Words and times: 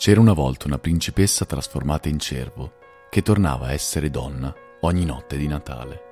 C'era 0.00 0.18
una 0.18 0.32
volta 0.32 0.66
una 0.66 0.78
principessa 0.78 1.44
trasformata 1.44 2.08
in 2.08 2.18
cervo 2.18 2.72
che 3.10 3.20
tornava 3.20 3.66
a 3.66 3.72
essere 3.72 4.08
donna 4.08 4.50
ogni 4.80 5.04
notte 5.04 5.36
di 5.36 5.46
Natale. 5.46 6.02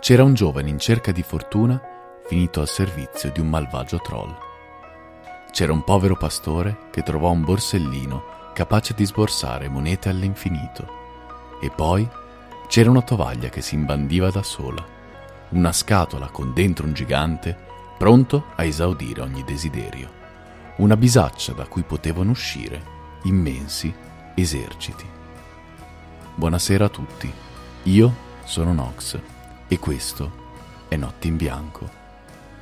C'era 0.00 0.22
un 0.22 0.34
giovane 0.34 0.68
in 0.68 0.78
cerca 0.78 1.10
di 1.10 1.22
fortuna 1.22 1.80
finito 2.26 2.60
al 2.60 2.68
servizio 2.68 3.32
di 3.32 3.40
un 3.40 3.48
malvagio 3.48 4.00
troll. 4.00 4.36
C'era 5.50 5.72
un 5.72 5.82
povero 5.82 6.14
pastore 6.14 6.76
che 6.90 7.02
trovò 7.02 7.30
un 7.30 7.42
borsellino 7.42 8.52
capace 8.52 8.92
di 8.92 9.06
sborsare 9.06 9.70
monete 9.70 10.10
all'infinito. 10.10 10.86
E 11.62 11.70
poi 11.70 12.06
c'era 12.68 12.90
una 12.90 13.00
tovaglia 13.00 13.48
che 13.48 13.62
si 13.62 13.76
imbandiva 13.76 14.30
da 14.30 14.42
sola, 14.42 14.84
una 15.52 15.72
scatola 15.72 16.28
con 16.28 16.52
dentro 16.52 16.84
un 16.84 16.92
gigante 16.92 17.56
pronto 17.96 18.44
a 18.56 18.64
esaudire 18.64 19.22
ogni 19.22 19.42
desiderio 19.42 20.19
una 20.80 20.96
bisaccia 20.96 21.52
da 21.52 21.66
cui 21.66 21.82
potevano 21.82 22.30
uscire 22.30 22.82
immensi 23.24 23.92
eserciti. 24.34 25.04
Buonasera 26.34 26.86
a 26.86 26.88
tutti, 26.88 27.30
io 27.84 28.14
sono 28.44 28.72
Nox 28.72 29.18
e 29.68 29.78
questo 29.78 30.38
è 30.88 30.96
Notte 30.96 31.28
in 31.28 31.36
Bianco, 31.36 31.88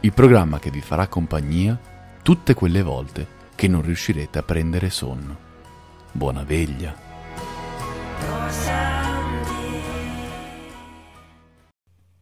il 0.01 0.13
programma 0.13 0.59
che 0.59 0.71
vi 0.71 0.81
farà 0.81 1.07
compagnia 1.07 1.79
tutte 2.23 2.55
quelle 2.55 2.83
volte 2.83 3.37
che 3.55 3.69
non 3.69 3.83
riuscirete 3.83 4.39
a 4.39 4.43
prendere 4.43 4.91
sonno. 4.91 5.47
Buona 6.11 6.43
veglia! 6.43 7.07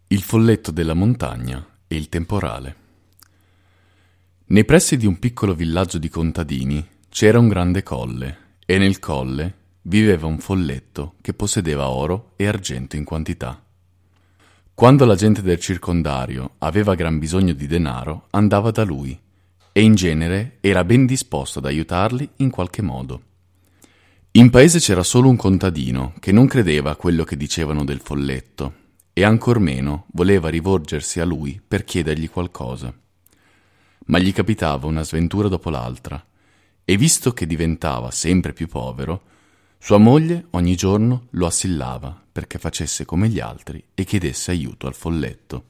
Il 0.09 0.23
folletto 0.23 0.71
della 0.71 0.95
montagna 0.95 1.67
e 1.87 1.97
il 1.97 2.09
temporale. 2.11 2.85
Nei 4.49 4.65
pressi 4.65 4.97
di 4.97 5.07
un 5.07 5.19
piccolo 5.19 5.57
villaggio 5.57 5.99
di 5.99 6.09
contadini 6.09 6.87
c'era 7.09 7.41
un 7.41 7.49
grande 7.49 7.83
colle 7.83 8.59
e 8.65 8.79
nel 8.79 9.01
colle 9.01 9.55
viveva 9.83 10.29
un 10.29 10.39
folletto 10.39 11.15
che 11.21 11.35
possedeva 11.35 11.89
oro 11.89 12.35
e 12.37 12.47
argento 12.47 12.95
in 12.95 13.03
quantità. 13.03 13.61
Quando 14.73 15.05
la 15.05 15.17
gente 15.17 15.43
del 15.43 15.59
circondario 15.59 16.53
aveva 16.59 16.95
gran 16.95 17.19
bisogno 17.19 17.55
di 17.55 17.67
denaro, 17.67 18.29
andava 18.31 18.71
da 18.71 18.85
lui 18.85 19.19
e 19.73 19.83
in 19.83 19.97
genere 19.97 20.59
era 20.61 20.85
ben 20.85 21.07
disposto 21.07 21.59
ad 21.59 21.65
aiutarli 21.65 22.29
in 22.37 22.51
qualche 22.51 22.83
modo. 22.83 23.23
In 24.31 24.51
paese 24.51 24.79
c'era 24.79 25.03
solo 25.03 25.29
un 25.29 25.35
contadino 25.35 26.15
che 26.21 26.31
non 26.31 26.47
credeva 26.47 26.91
a 26.91 26.97
quello 26.97 27.25
che 27.25 27.37
dicevano 27.37 27.85
del 27.85 27.99
folletto 27.99 28.75
e 29.13 29.25
ancor 29.25 29.59
meno 29.59 30.07
voleva 30.13 30.49
rivolgersi 30.49 31.19
a 31.19 31.25
lui 31.25 31.61
per 31.67 31.83
chiedergli 31.83 32.31
qualcosa 32.31 32.95
ma 34.07 34.19
gli 34.19 34.33
capitava 34.33 34.87
una 34.87 35.03
sventura 35.03 35.49
dopo 35.49 35.71
l'altra, 35.71 36.25
e 36.85 36.97
visto 36.97 37.33
che 37.33 37.47
diventava 37.47 38.11
sempre 38.11 38.53
più 38.53 38.69
povero, 38.69 39.23
sua 39.79 39.99
moglie 39.99 40.47
ogni 40.51 40.77
giorno 40.77 41.27
lo 41.31 41.47
assillava 41.47 42.25
perché 42.31 42.59
facesse 42.59 43.05
come 43.05 43.29
gli 43.29 43.41
altri 43.41 43.83
e 43.95 44.05
chiedesse 44.05 44.51
aiuto 44.51 44.87
al 44.87 44.95
folletto. 44.95 45.65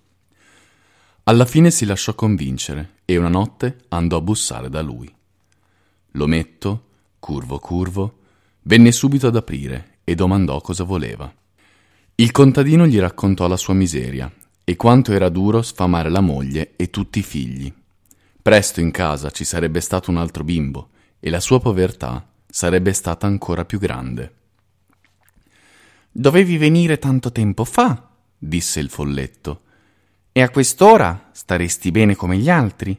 Alla 1.25 1.45
fine 1.45 1.71
si 1.71 1.85
lasciò 1.87 2.15
convincere 2.15 2.99
e 3.05 3.17
una 3.17 3.29
notte 3.29 3.85
andò 3.89 4.19
a 4.19 4.21
bussare 4.21 4.69
da 4.69 4.81
lui. 4.81 5.13
L'ometto, 6.13 6.85
curvo 7.19 7.59
curvo, 7.59 8.19
venne 8.63 8.93
subito 8.93 9.27
ad 9.27 9.37
aprire 9.37 9.99
e 10.05 10.15
domandò 10.15 10.61
cosa 10.61 10.85
voleva. 10.85 11.33
Il 12.15 12.31
contadino 12.31 12.87
gli 12.87 12.99
raccontò 12.99 13.49
la 13.49 13.57
sua 13.57 13.75
miseria 13.75 14.33
e 14.65 14.77
quanto 14.77 15.13
era 15.13 15.29
duro 15.29 15.63
sfamare 15.63 16.11
la 16.11 16.21
moglie 16.21 16.75
e 16.77 16.91
tutti 16.91 17.19
i 17.19 17.23
figli 17.23 17.73
Presto 18.47 18.81
in 18.81 18.93
casa 18.93 19.33
ci 19.33 19.43
sarebbe 19.43 19.81
stato 19.81 20.09
un 20.09 20.19
altro 20.19 20.45
bimbo 20.45 20.91
e 21.19 21.31
la 21.31 21.41
sua 21.41 21.59
povertà 21.59 22.25
sarebbe 22.47 22.93
stata 22.93 23.27
ancora 23.27 23.65
più 23.65 23.81
grande. 23.81 24.35
Dovevi 26.13 26.57
venire 26.57 27.01
tanto 27.01 27.33
tempo 27.33 27.65
fa, 27.65 28.09
disse 28.39 28.79
il 28.79 28.89
folletto, 28.89 29.63
e 30.31 30.43
a 30.43 30.51
quest'ora 30.51 31.31
staresti 31.33 31.91
bene 31.91 32.15
come 32.15 32.37
gli 32.37 32.49
altri. 32.49 32.97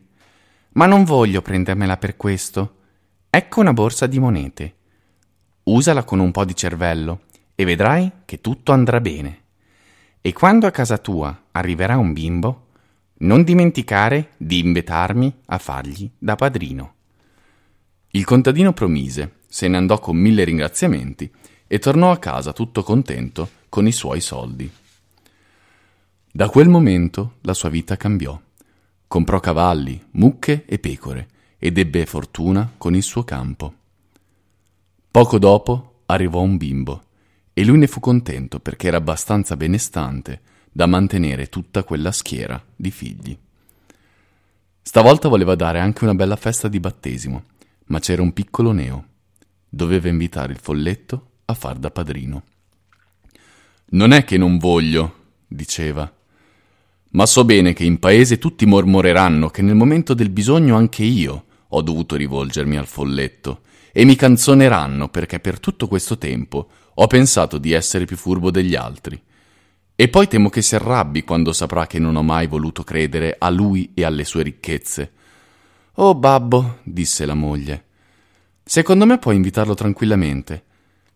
Ma 0.71 0.85
non 0.85 1.05
voglio 1.05 1.41
prendermela 1.41 1.95
per 1.95 2.17
questo. 2.17 2.75
Ecco 3.29 3.61
una 3.61 3.71
borsa 3.71 4.05
di 4.05 4.19
monete. 4.19 4.75
Usala 5.63 6.03
con 6.03 6.19
un 6.19 6.31
po' 6.31 6.43
di 6.43 6.57
cervello 6.57 7.21
e 7.55 7.63
vedrai 7.63 8.11
che 8.25 8.41
tutto 8.41 8.73
andrà 8.73 8.99
bene. 8.99 9.43
E 10.19 10.33
quando 10.33 10.67
a 10.67 10.71
casa 10.71 10.97
tua 10.97 11.43
arriverà 11.51 11.95
un 11.95 12.11
bimbo, 12.11 12.66
non 13.19 13.43
dimenticare 13.43 14.31
di 14.37 14.59
invitarmi 14.59 15.33
a 15.45 15.57
fargli 15.57 16.09
da 16.17 16.35
padrino. 16.35 16.93
Il 18.11 18.25
contadino 18.25 18.73
promise, 18.73 19.37
se 19.47 19.67
ne 19.67 19.77
andò 19.77 19.99
con 19.99 20.17
mille 20.17 20.43
ringraziamenti 20.43 21.31
e 21.67 21.79
tornò 21.79 22.11
a 22.11 22.17
casa 22.17 22.53
tutto 22.53 22.83
contento 22.83 23.49
con 23.69 23.87
i 23.87 23.91
suoi 23.91 24.21
soldi. 24.21 24.71
Da 26.31 26.49
quel 26.49 26.69
momento 26.69 27.35
la 27.41 27.53
sua 27.53 27.69
vita 27.69 27.97
cambiò. 27.97 28.39
Comprò 29.07 29.39
cavalli, 29.39 30.01
mucche 30.11 30.65
e 30.65 30.79
pecore 30.79 31.27
ed 31.57 31.77
ebbe 31.77 32.05
fortuna 32.05 32.71
con 32.77 32.95
il 32.95 33.03
suo 33.03 33.23
campo. 33.23 33.73
Poco 35.09 35.39
dopo 35.39 36.01
arrivò 36.05 36.41
un 36.41 36.57
bimbo 36.57 37.03
e 37.53 37.65
lui 37.65 37.79
ne 37.79 37.87
fu 37.87 37.99
contento 37.99 38.59
perché 38.59 38.87
era 38.87 38.97
abbastanza 38.97 39.57
benestante 39.57 40.41
da 40.71 40.85
mantenere 40.85 41.47
tutta 41.47 41.83
quella 41.83 42.11
schiera 42.11 42.63
di 42.75 42.91
figli. 42.91 43.37
Stavolta 44.81 45.27
voleva 45.27 45.55
dare 45.55 45.79
anche 45.79 46.03
una 46.03 46.15
bella 46.15 46.35
festa 46.35 46.67
di 46.67 46.79
battesimo, 46.79 47.43
ma 47.87 47.99
c'era 47.99 48.21
un 48.21 48.33
piccolo 48.33 48.71
neo. 48.71 49.05
Doveva 49.67 50.07
invitare 50.07 50.53
il 50.53 50.59
folletto 50.59 51.31
a 51.45 51.53
far 51.53 51.77
da 51.77 51.91
padrino. 51.91 52.43
Non 53.89 54.11
è 54.11 54.23
che 54.23 54.37
non 54.37 54.57
voglio, 54.57 55.15
diceva, 55.47 56.11
ma 57.11 57.25
so 57.25 57.45
bene 57.45 57.73
che 57.73 57.83
in 57.83 57.99
paese 57.99 58.37
tutti 58.37 58.65
mormoreranno 58.65 59.49
che 59.49 59.61
nel 59.61 59.75
momento 59.75 60.13
del 60.13 60.29
bisogno 60.29 60.75
anche 60.75 61.03
io 61.03 61.45
ho 61.67 61.81
dovuto 61.81 62.15
rivolgermi 62.15 62.77
al 62.77 62.87
folletto 62.87 63.61
e 63.91 64.05
mi 64.05 64.15
canzoneranno 64.15 65.09
perché 65.09 65.39
per 65.39 65.59
tutto 65.59 65.87
questo 65.87 66.17
tempo 66.17 66.69
ho 66.93 67.07
pensato 67.07 67.57
di 67.57 67.71
essere 67.71 68.05
più 68.05 68.17
furbo 68.17 68.51
degli 68.51 68.75
altri 68.75 69.21
e 69.99 70.09
poi 70.09 70.27
temo 70.27 70.49
che 70.49 70.61
si 70.61 70.75
arrabbi 70.75 71.23
quando 71.23 71.51
saprà 71.51 71.87
che 71.87 71.97
non 71.97 72.15
ho 72.15 72.21
mai 72.21 72.45
voluto 72.45 72.83
credere 72.83 73.35
a 73.35 73.49
lui 73.49 73.93
e 73.95 74.03
alle 74.03 74.25
sue 74.25 74.43
ricchezze. 74.43 75.11
Oh 75.95 76.13
babbo, 76.13 76.81
disse 76.83 77.25
la 77.25 77.33
moglie, 77.33 77.85
secondo 78.63 79.07
me 79.07 79.17
puoi 79.17 79.35
invitarlo 79.35 79.73
tranquillamente, 79.73 80.63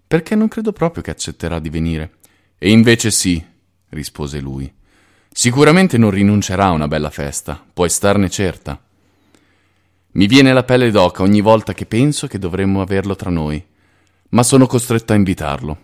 perché 0.08 0.34
non 0.34 0.47
credo 0.47 0.72
proprio 0.72 1.03
che 1.03 1.12
accetterà 1.12 1.59
di 1.59 1.70
venire. 1.70 2.14
E 2.58 2.72
invece 2.72 3.12
sì, 3.12 3.44
rispose 3.90 4.40
lui. 4.40 4.74
Sicuramente 5.31 6.00
non 6.00 6.09
rinuncerà 6.09 6.66
a 6.66 6.72
una 6.72 6.88
bella 6.88 7.12
festa, 7.12 7.64
puoi 7.72 7.88
starne 7.88 8.31
certa. 8.31 8.81
Mi 10.14 10.25
viene 10.25 10.53
la 10.53 10.64
pelle 10.64 10.90
d'oca 10.90 11.22
ogni 11.22 11.41
volta 11.41 11.74
che 11.74 11.86
penso 11.86 12.25
che 12.25 12.40
dovremmo 12.40 12.81
averlo 12.81 13.16
tra 13.16 13.30
noi, 13.30 13.64
ma 14.30 14.41
sono 14.41 14.66
costretto 14.66 15.14
a 15.14 15.18
invitarlo. 15.18 15.78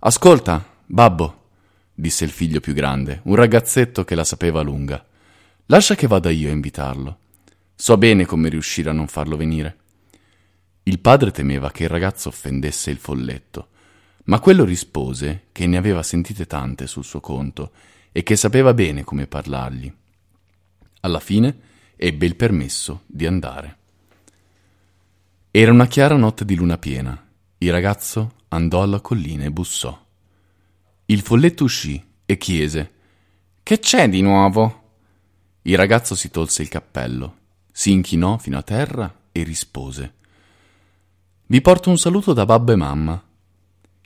Ascolta, 0.00 0.62
babbo, 0.84 1.44
disse 1.98 2.24
il 2.24 2.30
figlio 2.30 2.60
più 2.60 2.74
grande, 2.74 3.20
un 3.24 3.34
ragazzetto 3.34 4.04
che 4.04 4.14
la 4.14 4.22
sapeva 4.22 4.60
lunga. 4.60 5.04
Lascia 5.66 5.94
che 5.94 6.06
vada 6.06 6.30
io 6.30 6.50
a 6.50 6.52
invitarlo. 6.52 7.18
So 7.74 7.96
bene 7.96 8.26
come 8.26 8.50
riuscire 8.50 8.90
a 8.90 8.92
non 8.92 9.08
farlo 9.08 9.36
venire. 9.36 9.76
Il 10.84 11.00
padre 11.00 11.30
temeva 11.32 11.72
che 11.72 11.84
il 11.84 11.88
ragazzo 11.88 12.28
offendesse 12.28 12.90
il 12.90 12.98
folletto, 12.98 13.68
ma 14.24 14.38
quello 14.38 14.64
rispose 14.64 15.46
che 15.50 15.66
ne 15.66 15.78
aveva 15.78 16.02
sentite 16.02 16.46
tante 16.46 16.86
sul 16.86 17.04
suo 17.04 17.20
conto 17.20 17.72
e 18.12 18.22
che 18.22 18.36
sapeva 18.36 18.74
bene 18.74 19.02
come 19.02 19.26
parlargli. 19.26 19.92
Alla 21.00 21.20
fine 21.20 21.58
ebbe 21.96 22.26
il 22.26 22.36
permesso 22.36 23.02
di 23.06 23.26
andare. 23.26 23.76
Era 25.50 25.72
una 25.72 25.86
chiara 25.86 26.16
notte 26.16 26.44
di 26.44 26.54
luna 26.54 26.76
piena. 26.76 27.26
Il 27.58 27.72
ragazzo 27.72 28.34
andò 28.48 28.82
alla 28.82 29.00
collina 29.00 29.44
e 29.44 29.50
bussò. 29.50 30.05
Il 31.08 31.20
folletto 31.20 31.62
uscì 31.62 32.04
e 32.26 32.36
chiese 32.36 32.92
Che 33.62 33.78
c'è 33.78 34.08
di 34.08 34.22
nuovo? 34.22 34.82
Il 35.62 35.76
ragazzo 35.76 36.16
si 36.16 36.32
tolse 36.32 36.62
il 36.62 36.68
cappello, 36.68 37.36
si 37.70 37.92
inchinò 37.92 38.38
fino 38.38 38.58
a 38.58 38.62
terra 38.62 39.14
e 39.30 39.44
rispose 39.44 40.14
Vi 41.46 41.60
porto 41.60 41.90
un 41.90 41.98
saluto 41.98 42.32
da 42.32 42.44
babbo 42.44 42.72
e 42.72 42.76
mamma. 42.76 43.24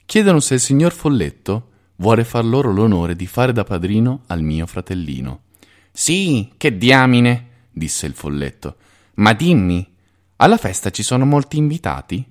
Chiedono 0.05 0.39
se 0.39 0.53
il 0.53 0.59
signor 0.59 0.91
Folletto 0.91 1.69
vuole 1.95 2.23
far 2.23 2.45
loro 2.45 2.71
l'onore 2.71 3.15
di 3.15 3.25
fare 3.25 3.51
da 3.51 3.63
padrino 3.63 4.21
al 4.27 4.43
mio 4.43 4.67
fratellino. 4.67 5.45
Sì, 5.91 6.53
che 6.55 6.77
diamine, 6.77 7.65
disse 7.71 8.05
il 8.05 8.13
folletto. 8.13 8.75
Ma 9.15 9.33
dimmi, 9.33 9.91
alla 10.35 10.57
festa 10.57 10.91
ci 10.91 11.01
sono 11.01 11.25
molti 11.25 11.57
invitati? 11.57 12.23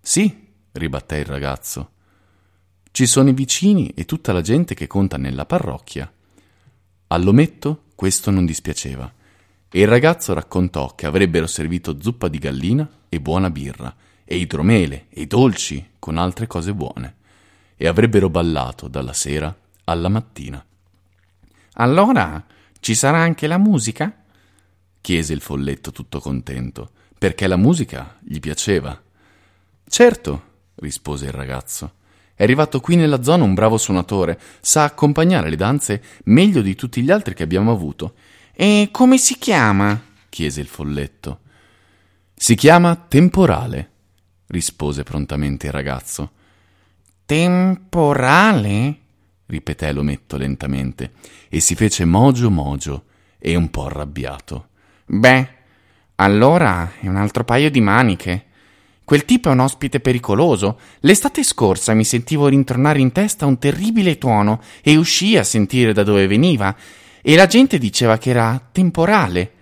Sì, 0.00 0.50
ribatté 0.70 1.16
il 1.16 1.26
ragazzo. 1.26 1.94
Ci 2.90 3.06
sono 3.06 3.28
i 3.28 3.34
vicini 3.34 3.90
e 3.94 4.04
tutta 4.04 4.32
la 4.32 4.40
gente 4.40 4.74
che 4.74 4.86
conta 4.86 5.16
nella 5.16 5.46
parrocchia. 5.46 6.10
All'ometto 7.08 7.84
questo 7.94 8.30
non 8.30 8.44
dispiaceva 8.44 9.12
e 9.70 9.80
il 9.80 9.88
ragazzo 9.88 10.32
raccontò 10.32 10.94
che 10.94 11.06
avrebbero 11.06 11.46
servito 11.46 12.00
zuppa 12.00 12.28
di 12.28 12.38
gallina 12.38 12.88
e 13.08 13.20
buona 13.20 13.50
birra 13.50 13.94
e 14.24 14.36
idromele 14.36 15.06
e 15.10 15.26
dolci 15.26 15.92
con 15.98 16.18
altre 16.18 16.46
cose 16.46 16.74
buone, 16.74 17.16
e 17.76 17.86
avrebbero 17.86 18.28
ballato 18.28 18.88
dalla 18.88 19.12
sera 19.12 19.54
alla 19.84 20.08
mattina. 20.08 20.64
Allora 21.74 22.44
ci 22.80 22.94
sarà 22.94 23.18
anche 23.18 23.46
la 23.46 23.58
musica? 23.58 24.24
chiese 25.00 25.32
il 25.32 25.40
folletto 25.40 25.92
tutto 25.92 26.20
contento, 26.20 26.90
perché 27.16 27.46
la 27.46 27.56
musica 27.56 28.18
gli 28.20 28.40
piaceva. 28.40 29.00
Certo, 29.86 30.42
rispose 30.76 31.26
il 31.26 31.32
ragazzo. 31.32 31.92
È 32.38 32.44
arrivato 32.44 32.78
qui 32.78 32.94
nella 32.94 33.24
zona 33.24 33.42
un 33.42 33.52
bravo 33.52 33.76
suonatore, 33.78 34.38
sa 34.60 34.84
accompagnare 34.84 35.50
le 35.50 35.56
danze 35.56 36.00
meglio 36.26 36.62
di 36.62 36.76
tutti 36.76 37.02
gli 37.02 37.10
altri 37.10 37.34
che 37.34 37.42
abbiamo 37.42 37.72
avuto. 37.72 38.14
E 38.52 38.90
come 38.92 39.18
si 39.18 39.36
chiama? 39.38 40.00
chiese 40.28 40.60
il 40.60 40.68
folletto. 40.68 41.40
Si 42.36 42.54
chiama 42.54 42.94
Temporale, 42.94 43.90
rispose 44.46 45.02
prontamente 45.02 45.66
il 45.66 45.72
ragazzo. 45.72 46.30
Temporale? 47.26 48.98
ripeté 49.46 49.90
l'ometto 49.90 50.36
lentamente 50.36 51.14
e 51.48 51.58
si 51.58 51.74
fece 51.74 52.04
mogio 52.04 52.50
mogio 52.50 53.06
e 53.40 53.56
un 53.56 53.68
po' 53.68 53.86
arrabbiato. 53.86 54.68
Beh, 55.06 55.48
allora 56.14 56.92
è 57.00 57.08
un 57.08 57.16
altro 57.16 57.42
paio 57.42 57.68
di 57.68 57.80
maniche. 57.80 58.44
Quel 59.08 59.24
tipo 59.24 59.48
è 59.48 59.52
un 59.52 59.60
ospite 59.60 60.00
pericoloso. 60.00 60.78
L'estate 61.00 61.42
scorsa 61.42 61.94
mi 61.94 62.04
sentivo 62.04 62.46
rintornare 62.46 63.00
in 63.00 63.10
testa 63.10 63.46
un 63.46 63.56
terribile 63.56 64.18
tuono 64.18 64.60
e 64.82 64.98
uscii 64.98 65.38
a 65.38 65.44
sentire 65.44 65.94
da 65.94 66.02
dove 66.02 66.26
veniva 66.26 66.76
e 67.22 67.34
la 67.34 67.46
gente 67.46 67.78
diceva 67.78 68.18
che 68.18 68.28
era 68.28 68.60
temporale. 68.70 69.52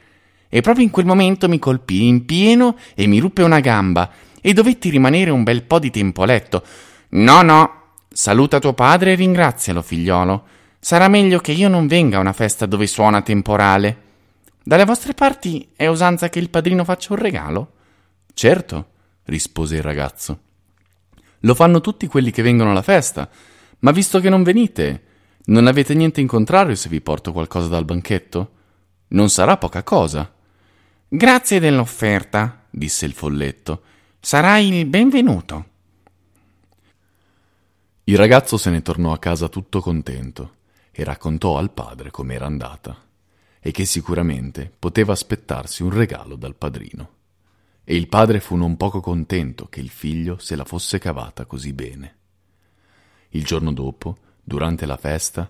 E 0.48 0.60
proprio 0.62 0.84
in 0.84 0.90
quel 0.90 1.06
momento 1.06 1.48
mi 1.48 1.60
colpì 1.60 2.08
in 2.08 2.24
pieno 2.24 2.76
e 2.96 3.06
mi 3.06 3.20
ruppe 3.20 3.44
una 3.44 3.60
gamba 3.60 4.10
e 4.40 4.52
dovetti 4.52 4.90
rimanere 4.90 5.30
un 5.30 5.44
bel 5.44 5.62
po' 5.62 5.78
di 5.78 5.92
tempo 5.92 6.24
a 6.24 6.26
letto. 6.26 6.64
No, 7.10 7.42
no, 7.42 7.82
saluta 8.08 8.58
tuo 8.58 8.72
padre 8.72 9.12
e 9.12 9.14
ringrazialo, 9.14 9.80
figliolo. 9.80 10.44
Sarà 10.80 11.06
meglio 11.06 11.38
che 11.38 11.52
io 11.52 11.68
non 11.68 11.86
venga 11.86 12.16
a 12.16 12.20
una 12.20 12.32
festa 12.32 12.66
dove 12.66 12.88
suona 12.88 13.22
temporale. 13.22 14.02
Dalle 14.64 14.84
vostre 14.84 15.14
parti 15.14 15.68
è 15.76 15.86
usanza 15.86 16.28
che 16.30 16.40
il 16.40 16.50
padrino 16.50 16.82
faccia 16.82 17.12
un 17.12 17.20
regalo? 17.20 17.70
Certo 18.34 18.86
rispose 19.26 19.76
il 19.76 19.82
ragazzo. 19.82 20.40
Lo 21.40 21.54
fanno 21.54 21.80
tutti 21.80 22.06
quelli 22.06 22.30
che 22.30 22.42
vengono 22.42 22.70
alla 22.70 22.82
festa, 22.82 23.28
ma 23.80 23.90
visto 23.90 24.20
che 24.20 24.28
non 24.28 24.42
venite, 24.42 25.02
non 25.46 25.66
avete 25.66 25.94
niente 25.94 26.20
in 26.20 26.26
contrario 26.26 26.74
se 26.74 26.88
vi 26.88 27.00
porto 27.00 27.32
qualcosa 27.32 27.68
dal 27.68 27.84
banchetto? 27.84 28.52
Non 29.08 29.30
sarà 29.30 29.56
poca 29.56 29.82
cosa. 29.84 30.32
Grazie 31.06 31.60
dell'offerta, 31.60 32.64
disse 32.68 33.06
il 33.06 33.12
folletto. 33.12 33.82
Sarai 34.18 34.76
il 34.76 34.86
benvenuto. 34.86 35.64
Il 38.04 38.16
ragazzo 38.16 38.56
se 38.56 38.70
ne 38.70 38.82
tornò 38.82 39.12
a 39.12 39.18
casa 39.18 39.48
tutto 39.48 39.80
contento 39.80 40.54
e 40.90 41.04
raccontò 41.04 41.58
al 41.58 41.70
padre 41.70 42.10
com'era 42.10 42.46
andata 42.46 43.04
e 43.60 43.70
che 43.70 43.84
sicuramente 43.84 44.72
poteva 44.76 45.12
aspettarsi 45.12 45.82
un 45.82 45.90
regalo 45.90 46.36
dal 46.36 46.54
padrino 46.54 47.15
e 47.88 47.94
il 47.94 48.08
padre 48.08 48.40
fu 48.40 48.56
non 48.56 48.76
poco 48.76 48.98
contento 48.98 49.68
che 49.68 49.78
il 49.78 49.90
figlio 49.90 50.38
se 50.38 50.56
la 50.56 50.64
fosse 50.64 50.98
cavata 50.98 51.44
così 51.46 51.72
bene. 51.72 52.16
Il 53.28 53.44
giorno 53.44 53.72
dopo, 53.72 54.16
durante 54.42 54.86
la 54.86 54.96
festa, 54.96 55.48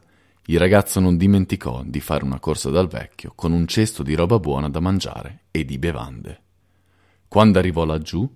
il 0.49 0.59
ragazzo 0.59 1.01
non 1.01 1.17
dimenticò 1.17 1.83
di 1.83 1.99
fare 1.99 2.25
una 2.25 2.39
corsa 2.39 2.69
dal 2.69 2.89
vecchio 2.89 3.33
con 3.35 3.53
un 3.53 3.67
cesto 3.67 4.03
di 4.03 4.15
roba 4.15 4.39
buona 4.39 4.69
da 4.69 4.81
mangiare 4.81 5.45
e 5.51 5.65
di 5.65 5.79
bevande. 5.79 6.43
Quando 7.27 7.59
arrivò 7.59 7.87
laggiù, 7.87 8.31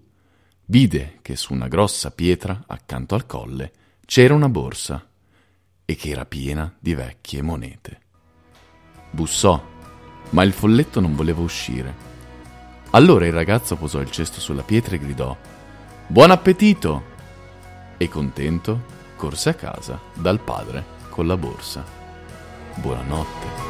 vide 0.64 1.19
che 1.20 1.37
su 1.37 1.53
una 1.53 1.69
grossa 1.69 2.11
pietra 2.11 2.64
accanto 2.69 3.14
al 3.14 3.26
colle 3.26 3.70
c'era 4.06 4.32
una 4.32 4.49
borsa 4.49 5.06
e 5.85 5.94
che 5.94 6.08
era 6.08 6.25
piena 6.25 6.75
di 6.79 6.94
vecchie 6.94 7.43
monete. 7.43 8.00
Bussò, 9.11 9.62
ma 10.31 10.43
il 10.43 10.53
folletto 10.53 11.00
non 11.00 11.14
voleva 11.14 11.43
uscire 11.43 12.09
allora 12.90 13.26
il 13.26 13.32
ragazzo 13.32 13.76
posò 13.76 14.00
il 14.00 14.10
cesto 14.10 14.40
sulla 14.40 14.62
pietra 14.62 14.94
e 14.96 14.98
gridò 14.98 15.37
Buon 16.06 16.32
appetito! 16.32 17.02
E 17.96 18.08
contento 18.08 18.82
corse 19.14 19.50
a 19.50 19.54
casa 19.54 20.00
dal 20.14 20.40
padre 20.40 20.82
con 21.08 21.26
la 21.26 21.37
borsa. 21.37 21.84
Buonanotte. 22.75 23.69